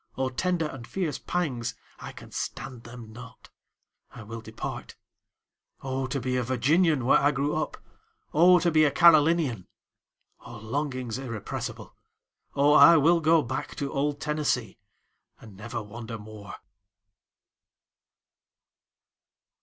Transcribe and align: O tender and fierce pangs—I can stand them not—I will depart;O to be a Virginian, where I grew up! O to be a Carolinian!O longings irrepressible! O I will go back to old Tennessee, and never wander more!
O 0.17 0.29
tender 0.29 0.65
and 0.65 0.87
fierce 0.87 1.19
pangs—I 1.19 2.11
can 2.13 2.31
stand 2.31 2.85
them 2.85 3.13
not—I 3.13 4.23
will 4.23 4.41
depart;O 4.41 6.07
to 6.07 6.19
be 6.19 6.37
a 6.37 6.41
Virginian, 6.41 7.05
where 7.05 7.19
I 7.19 7.29
grew 7.29 7.55
up! 7.55 7.77
O 8.33 8.57
to 8.57 8.71
be 8.71 8.83
a 8.83 8.89
Carolinian!O 8.89 10.57
longings 10.57 11.19
irrepressible! 11.19 11.95
O 12.55 12.73
I 12.73 12.97
will 12.97 13.19
go 13.19 13.43
back 13.43 13.75
to 13.75 13.93
old 13.93 14.19
Tennessee, 14.19 14.79
and 15.39 15.55
never 15.55 15.83
wander 15.83 16.17
more! 16.17 16.55